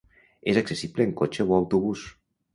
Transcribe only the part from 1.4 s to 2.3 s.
o autobús.